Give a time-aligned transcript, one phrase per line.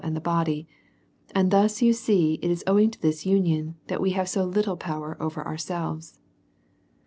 [0.03, 0.67] and body;
[1.35, 4.79] and thus you see it is owing to this union that we have so Uttle
[4.79, 6.17] power over ourselves.